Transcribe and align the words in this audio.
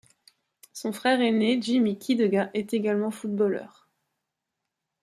Son 0.73 0.93
frère 0.93 1.21
aîné, 1.21 1.61
Jimmy 1.61 1.95
Kidega, 1.99 2.49
est 2.55 2.73
également 2.73 3.11
footballeur. 3.11 3.87